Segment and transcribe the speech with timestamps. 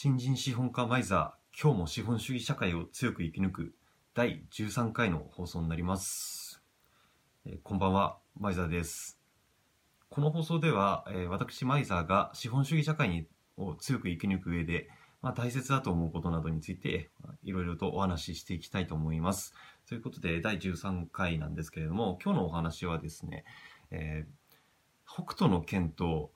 [0.00, 3.74] 新人資本家マイザー、今日も資本主義社会を強く生き抜く
[4.14, 6.62] 第13回の放送になります。
[7.44, 9.18] えーこんばんは、マイザーです。
[10.08, 13.26] この放送では、えー私マイザーが資本主義社会に
[13.56, 14.88] を強く生き抜く上で、
[15.20, 17.10] まあ、大切だと思うことなどについて、
[17.42, 19.52] いろいろとお話ししていきたいと思います。
[19.88, 23.44] ということで、第13回なんですけれども、今日のお話はですね、
[23.90, 24.30] えー
[25.12, 26.30] 北斗の拳と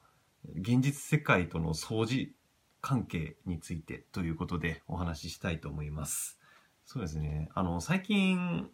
[0.57, 2.33] 現実世界との相似
[2.83, 6.39] 関係についてということでお話ししたいと思います。
[6.85, 7.49] そうですね。
[7.55, 8.69] あの、最近、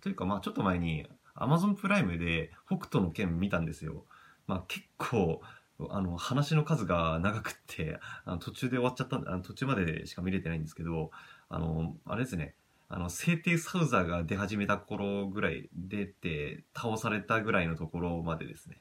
[0.00, 4.04] というかまあちょっと前に Amazon プライムで北斗の拳見たんですよ。
[4.46, 5.42] まあ結構、
[5.90, 11.10] あの、話の数が長くって、あの途中で終わっちゃったんで、あの途中までしか見れてないんですけど、
[11.48, 12.54] あの、あれですね。
[12.88, 18.80] あの、聖帝サウザーが出始めた頃ぐらい、出て、倒されたぐらいのところまでですね。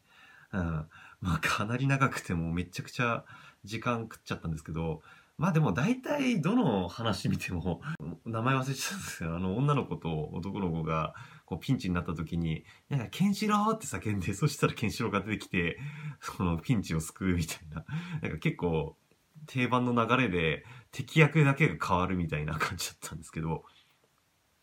[0.54, 0.88] うん。
[1.22, 3.24] まあかなり長くてもうめちゃくちゃ
[3.64, 5.02] 時間食っちゃったんですけど、
[5.38, 7.82] まあでも大体どの話見ても、
[8.26, 9.36] 名前忘れちゃったんですよ。
[9.36, 11.14] あの女の子と男の子が
[11.46, 15.80] こうピンチになった時に、なんかケンシロウって叫んで、そしたらケンシロウが出てきて、
[16.22, 17.86] そのピンチを救うみたいな。
[18.22, 18.98] なんか結構
[19.46, 23.64] 定番の流れで敵役だけが変わるみたいな感じだったんですけど、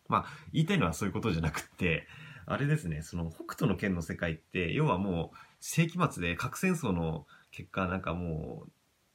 [0.08, 2.08] まあ言いたいのはそういうことじゃなくって、
[2.46, 8.70] あれですね、その北斗の拳の世界って、要はもう世紀末で核戦争の結果、なんかもう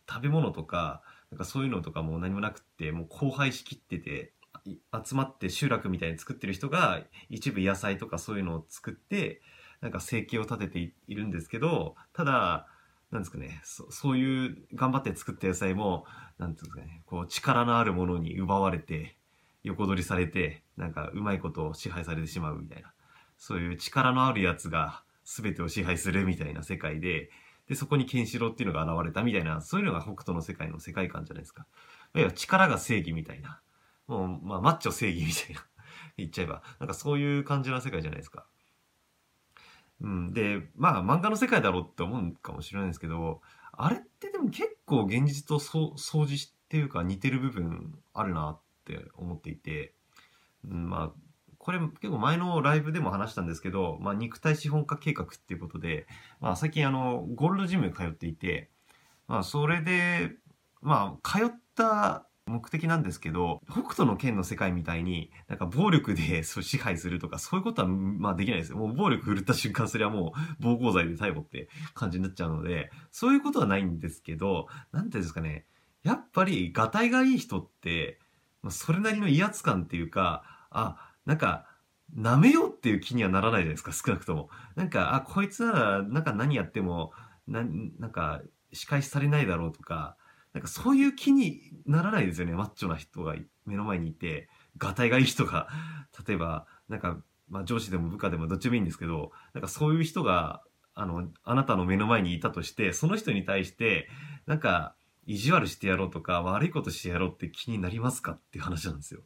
[0.10, 4.34] 食べ物とか、なんかそういうのとかも何もなくって、もう荒廃しきってて、
[5.06, 9.42] 集まって集落みたいに作ってる人が一部野菜とかそういうのを作って、
[9.82, 12.68] なんか生計を立てているんですけど、ただ、
[13.12, 16.06] なんですかね、そそういう頑張って作った野菜も、
[16.38, 19.16] なんていうんですかね、こう力のあるものに奪われて、
[19.64, 22.94] 横取りされて、なんかうまいことを支配されてしまうみたいな。
[23.40, 27.32] そういう力のあるやつが全てを支配するみたいな世界で、
[27.68, 31.66] で、そこにケンシロウっていうのが現れたみたいな、そういうのが北斗の世界の世界観じゃないですか。
[32.16, 33.62] いや力が正義みたいな。
[34.08, 35.66] もう、まあ、マッチョ正義みたいな。
[36.18, 36.64] 言っちゃえば。
[36.80, 38.46] なんかそういう感じの世界じゃないですか。
[40.02, 40.34] うん。
[40.34, 46.38] で、まあ、漫画の世界だろうって思うかもしれないですけど、あれってでも結構現実とそう相似っ
[46.70, 49.94] ていうか似てる部分あるなって思っていて、
[50.66, 51.12] うん、まあ、
[51.70, 56.08] これ結構前のライブでも話したんですけど、まあ、肉体資本化計画っていうことで、
[56.40, 58.72] まあ、最近あの、ゴールドジムに通っていて、
[59.28, 60.32] まあ、それで、
[60.82, 68.80] まあ、通った目的なんですけど、北斗の剣の世界みたいに、なんか暴力でそう支配するとか、そういうことは、まあできないですよ。
[68.80, 75.68] もう暴力振るった瞬間、それはもう暴行罪で逮捕って感じになっちゃうので、そういうことはないんですけど、なんていうんですかね、
[76.02, 78.18] やっぱり、がたいがいい人って、
[78.64, 80.42] まそれなりの威圧感っていうか、
[80.72, 81.68] あ、なんか、
[82.18, 84.50] 舐めようっていう気にはならないじゃないですか、少なくとも。
[84.76, 87.14] なんか、あ、こいつなら、なんか何やっても、
[87.48, 87.64] な、
[88.00, 88.42] なんか、
[88.74, 90.18] 仕返しされないだろうとか、
[90.54, 93.36] なんかそういう気にならないですよね、マッチョな人が
[93.68, 95.68] 目の前にいて、がたいがいい人が、
[96.28, 100.64] 例えば、なんか、まあ上司でも部下でもどっちでもいいんですけど、なんかそういう人が、
[100.96, 104.10] あの、あなたの目の前にいたとして、その人に対して、
[104.48, 104.96] なんか、
[105.28, 109.22] 意地悪してやろうとか、悪いことしてやろうって気になりますかっていう話なんですよ。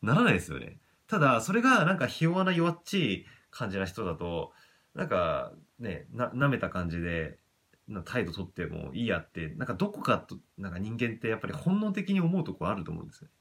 [0.00, 0.78] ならないですよね。
[1.10, 4.52] ただ、それがなんかひ弱な弱っちい感じな人だと、
[4.94, 7.40] なんかね、な、舐めた感じで、
[7.88, 13.34] な態度取ってもいいやって、なんかどこかと、なんか人間ってやっぱり本能的に思うとこあると思うんですよね。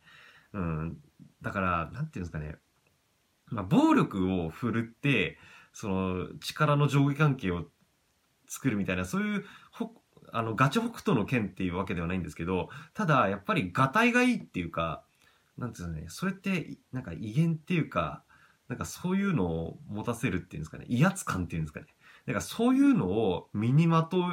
[0.53, 0.97] うん。
[1.43, 2.55] だから、なんていうんですかね。
[3.49, 5.37] まあ、暴力を振るって、
[5.71, 7.65] その、力の上下関係を
[8.47, 9.91] 作るみたいな、そういう、ほ、
[10.33, 15.03] あの、ガチ北斗の剣っていうわけではないんですけど、ただ、やっぱり、がたいがいいっていうか、
[15.59, 18.23] なんていうんですかね、それって、なんか威厳っていうか、
[18.69, 21.87] なんかそういうのを持たせるっていうんですかね、威圧感っていうんですかね。
[22.25, 24.23] だかそういうのを身にまと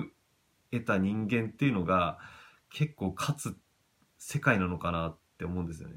[0.71, 2.19] えた人間っていうのが
[2.71, 3.57] 結構勝つ
[4.19, 5.97] 世界なのかなって思うんですよね。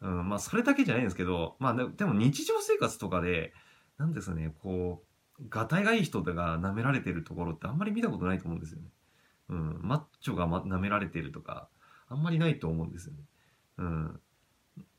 [0.00, 3.52] うん、まあそれだけじゃないんですけど、まあででも日常生活とかで、
[3.98, 5.04] なんですかね、こ
[5.38, 8.88] う、がたいがいい人が舐められてるところってあんまり見たことないと思うんですよね。
[9.48, 11.68] うん、マッチョが、ま、舐められてるとか、
[12.08, 13.20] あんまりないと思うんですよね。
[13.78, 14.20] うん。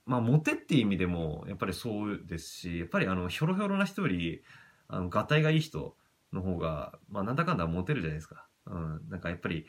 [0.08, 4.42] まあ、モテっていう意味でも、やっぱりそうですし、やっぱりあの、ひょろひょろな人より、
[4.88, 5.96] あの、がたいがいい人
[6.32, 8.48] の方が、まあ、なんだかんだモテるじゃないですか。
[8.66, 9.02] うん。
[9.10, 9.68] なんかやっぱり、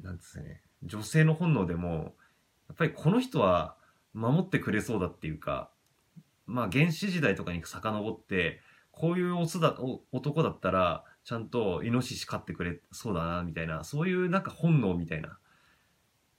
[0.00, 2.14] なんですね、女性の本能でも、
[2.68, 3.76] やっぱりこの人は
[4.14, 5.70] 守ってくれそうだっていうか、
[6.46, 8.60] まあ、原始時代とかに遡って、
[8.92, 9.76] こういうオスだ、
[10.12, 15.38] 男だったら、ちゃんとイノシシ飼ってくれそうだな、みたいな、そういうなんか本能みたいな。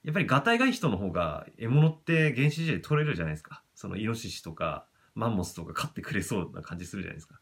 [0.04, 3.64] やっぱりガタイがいい人の方が獲物って原始時代取れるじゃないですか。
[3.74, 4.86] そのイノシシとか
[5.16, 7.40] マンモスとか飼ってくれそうな感じするじゃないですか。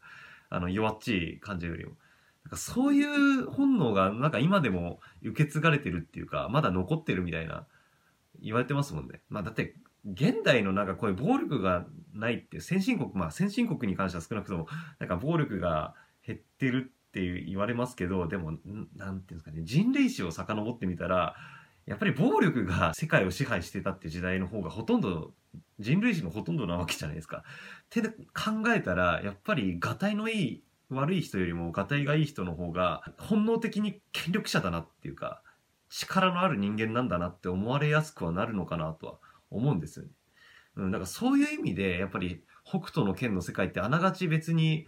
[0.48, 1.92] あの弱っちい感じよりも。
[2.44, 7.66] なんかそういう本能がなんか今でも受け継がれてるっていうか、まだ残ってるみたいな
[8.40, 9.20] 言われてますもんね。
[9.28, 9.74] まあだって
[10.04, 14.66] 現代のなんかこういう暴力がないって先進国、まあ先進国に関しては少なくとも
[14.98, 15.94] なんか暴力が
[16.26, 18.52] 減ってるって言われますけど、でも、
[18.96, 21.36] なんていうんですかね、人類史を遡ってみたら、
[21.86, 25.32] やっぱり暴力が世界を支配してたって時代の方がほとんど
[25.80, 27.44] 人類史のほとんどなわけじゃないですか。
[27.86, 35.42] って考えたらやっぱりがたいのいい悪い人よりもがたいがいい人の方が本能的に権力者だなっていうか
[35.88, 39.14] 力のある人間なんだなって思われやすくはなるのかなとは
[39.50, 40.10] 思うんですよね。
[40.76, 44.86] うん、だからそういう意味でやっぱり北斗の剣の世界ってあながち別に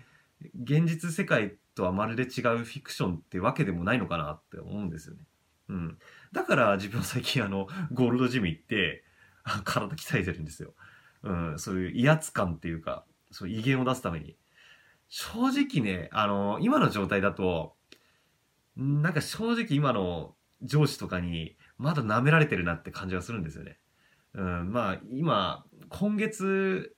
[0.63, 5.23] 現実世界とはまるで違うフィクションってわけでもないのかなって思うんですよね。
[5.69, 5.99] うん。
[6.33, 9.05] だから自分は最近あの、ゴールドジム行って、
[9.65, 10.75] 体鍛えてるんですよ。
[11.23, 14.37] うん、そういう威圧感っていうか、そう威厳を出すために。
[15.09, 17.75] 正直ね、あの、今の状態だと、
[18.77, 23.79] なんか正直今の上司とかに、まだ舐められてるなって感じがするんですよね。
[24.35, 26.97] うん、まあ、今、今月、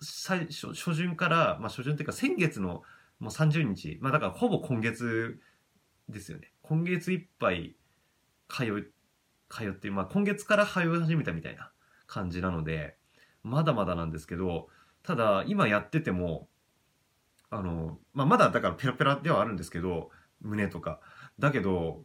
[0.00, 2.82] 最初、初旬から、まあ初旬っていうか先月の
[3.18, 5.40] もう30日、まあだからほぼ今月
[6.08, 6.52] ですよね。
[6.62, 7.76] 今月いっぱい
[8.50, 8.68] 通い、
[9.48, 11.70] 通って、まあ今月から通い始めたみたいな
[12.06, 12.96] 感じなので、
[13.42, 14.68] まだまだなんですけど、
[15.02, 16.48] ただ今やってても、
[17.50, 20.10] あの、まあまだだからペラペラではあるんですけど、
[20.40, 21.00] 胸とか。
[21.38, 22.04] だけど、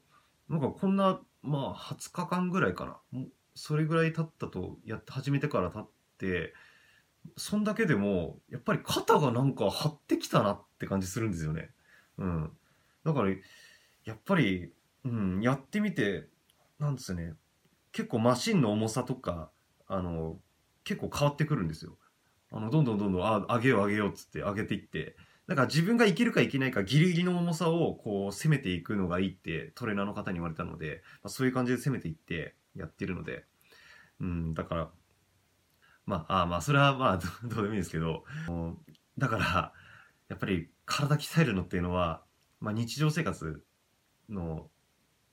[0.49, 3.21] なんかこんな、まあ20日間ぐらいかな。
[3.53, 6.53] それぐらい経ったと、やって始めてから経って、
[7.37, 11.71] そんだけでも、やっぱり肩がなんか張ってきたなって感じするんですよね。
[12.17, 12.51] うん。
[13.03, 13.29] だから、
[14.03, 14.71] やっぱり、
[15.03, 16.27] うん、やってみて、
[16.79, 17.33] なんですね。
[17.91, 19.51] 結構マシンの重さとか
[19.87, 20.37] あの
[20.83, 21.97] 結構変わってくるんですよ。
[22.51, 25.15] あのどんどんどんどんあ上げよう上げようっつって上げていって
[25.47, 33.45] だから自分がいけるかいけないかギリギリの重さをこう攻めていくのがいいってトレーナーの方に言われたので、まあ、そういう感じで攻めていってやってるので。
[34.19, 34.89] うんだから
[36.05, 38.23] まああまあそれはまあどうでもいいですけど
[39.17, 39.73] だから
[40.29, 42.23] やっぱり体鍛えるのっていうのは、
[42.59, 43.63] まあ、日常生活
[44.29, 44.69] の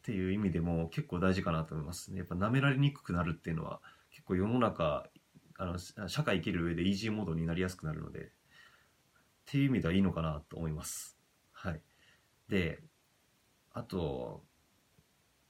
[0.03, 2.19] っていう意味でも結構大事かなと思いますね。
[2.19, 5.07] やっぱ舐められにくくなるっていうのは結構世の中
[5.57, 8.25] あの社会生きる上でイージーモードになりやすくなるのでっ
[9.47, 11.17] ていう意味ではいいのかなと思います。
[11.53, 11.81] はい。
[12.49, 12.83] で、
[13.73, 14.43] あと、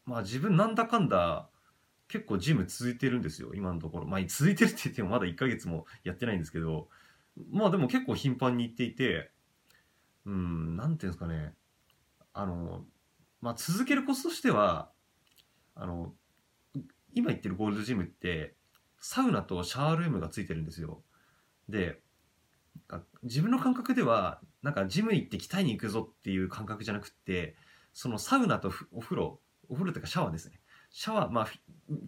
[0.05, 1.49] まあ自分なんだかんだ
[2.09, 4.07] 結構ジム続いてるんですよ、今のところ。
[4.07, 6.89] まあ続いてるって言ってもまだ1ヶ月もやってないんですけど、
[7.51, 9.31] まあでも結構頻繁に行っていて、
[10.27, 11.55] うん、なんていうんですかね、
[12.35, 12.85] あの、
[13.43, 14.91] まあ、続けるコツとしては
[15.75, 16.15] あの
[17.13, 18.55] 今言ってるゴールドジムって
[19.01, 21.03] サウナとシャワールームがついてるんですよ。
[21.69, 22.01] で
[23.23, 27.57] 自分の感覚ではなんかジム行って鍛えに行くぞっていう感覚じゃなくって
[27.93, 30.61] そのサウナとお風呂お風呂というかシャワーですね。
[30.91, 31.49] シャワーまあ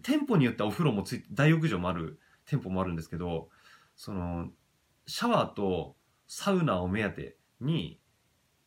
[0.03, 3.49] 店舗によってはお風呂もつい大浴場もある店舗もあるんですけど
[3.95, 4.49] その
[5.05, 5.95] シャワーと
[6.27, 7.99] サウナを目当てに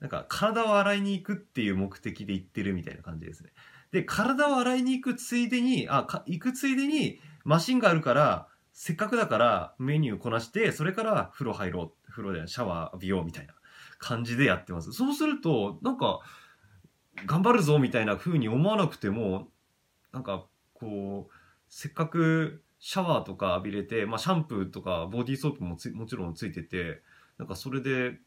[0.01, 3.51] なんか体を洗いに行くっていう目的で行ってるみたいな感じですね。
[3.91, 13.55] で、体を洗いに行くついでに、あ、か行くついでにマシンがあるから、せっかくだからメニューこなして、それから風呂入ろう、風呂でシャワー浴びようみたいな
[13.99, 14.93] 感じでやってます。
[14.93, 16.21] そうすると、なんか、
[17.27, 19.49] 頑張るぞみたいな風に思わなくても、
[20.13, 21.35] なんか、こう、
[21.69, 27.03] せっかくシャワーとか浴びれて、まあ、シャンプーとかボディーソープももちろんついてて、
[27.39, 28.19] なんかそれで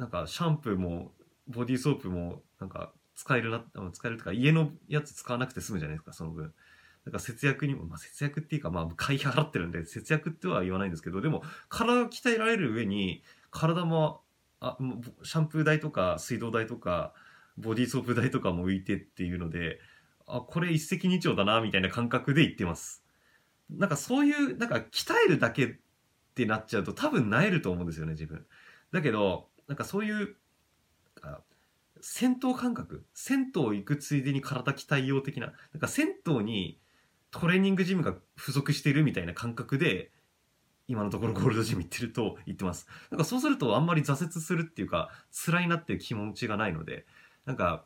[0.00, 1.12] なんかシャンプーも
[1.46, 6.54] ボディーソープもなんか使えるな使えるとか家のやつ使わなくて済むじゃないですかその分
[7.04, 14.22] だから節約にも、まあ、節約っていうかまあ会費払ってるんで節約っては言わないんですけどでも体鍛えられる上に体も
[14.60, 14.78] あ
[15.22, 17.12] シャンプー代とか水道代とか
[17.58, 19.80] ボディーソープ代とかも浮いてっていうので
[20.26, 23.04] あこれ一石二鳥だなみたいな感覚で言ってます。
[23.68, 25.74] なんかそういうなんか鍛えるだけっ
[26.34, 28.46] てなっちゃうと多分なえると思うんですよね自分。
[28.92, 30.34] だけどなんかそういう
[32.00, 36.80] 戦闘感覚銭湯行くついでに体鍛えよう的ななんか銭湯に
[37.30, 40.10] トレーニングジムが付属してるみたいな感覚で
[40.88, 42.88] 今のところゴールドジム行ってると言ってます。
[43.12, 47.06] なんかそうするとあんまり挫折するっていうか辛いなっていう気持ちがないので
[47.44, 47.84] なんか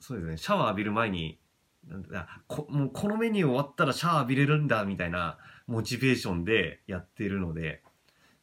[0.00, 1.38] そうですねシャワー浴びる前に
[1.86, 7.84] なんだこもうこのメニュー終わったらシャワー浴びれるんだみたいなモチベーションでやってるので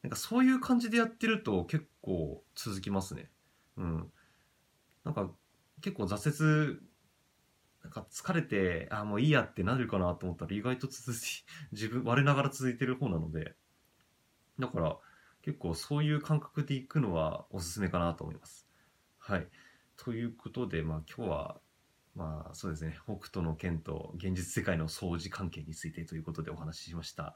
[0.01, 3.31] なんかそういう感じでやってると結構続きますね。
[3.77, 4.11] うん。
[5.05, 5.31] なんか
[5.81, 6.79] 結構挫折、
[7.81, 11.15] なんか疲れて、あ、もういいやってなるかなと思ったら意外と続い、
[11.71, 13.55] 自分、我ながら続いてる方なので、
[14.59, 14.97] だから
[15.41, 18.67] 結構そういう感覚でいくのはおすすめかなと思います。
[19.17, 19.47] はい。
[19.95, 21.61] ということで、まあ、今日は、
[22.15, 27.33] まあ、そうですね、北斗の剣と現実世界の相似関係についてということでお話ししました。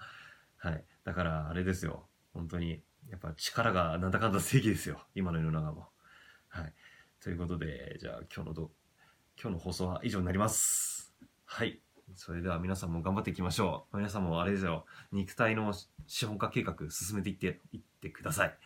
[0.58, 0.86] はい。
[1.04, 2.08] だから、あれですよ。
[2.34, 5.00] 本当に、やっぱ力がなんだかんだ正義ですよ。
[5.16, 5.88] 今の世の中も。
[6.50, 6.74] はい。
[7.22, 8.72] ということで、じゃあ今日のど、
[9.42, 11.14] 今日の放送は以上になります。
[11.46, 11.82] はい。
[12.16, 13.98] それでは皆さんも頑張っていきましょう。
[13.98, 14.86] 皆さんもあれですよ。
[15.12, 15.74] 肉体の
[16.06, 18.58] 資本化計画進めていっていってください。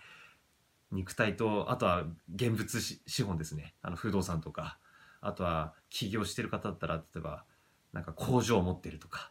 [0.91, 3.75] 肉体と、あとは現物資本ですね。
[3.81, 4.77] あの不動産とか、
[5.21, 7.45] あとは起業してる方だったら、例えば、
[7.93, 9.30] なんか工場を持ってるとか、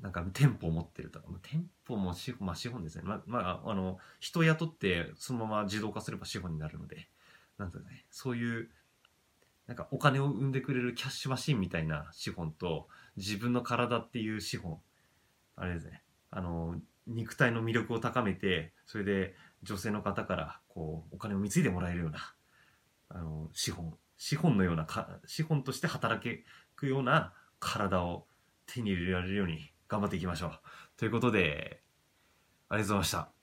[0.00, 3.02] なんか店舗を持ってるとか、店舗も資本,、まあ、資本ですね。
[3.04, 7.08] まあ、まあ、あの、人雇ってそのまま自動化すれば資本になるので、
[7.58, 8.70] なんとね、そういう、
[9.66, 14.78] なんかお金を生んでくれるキャッシュマシンみたいな資本と、自分の体っていう資本、
[15.56, 22.34] あれですね、あの、肉体の魅力を高めて、それで女性の方からこうお金を貢いでもらえるような
[23.08, 23.94] あの資本。
[24.16, 26.22] 資本のようなか資本として働
[26.76, 28.26] くような体を
[28.66, 30.60] 手に入れられるように頑張っていきましょう。
[30.96, 31.82] ということで
[32.68, 33.39] ありがとうございました。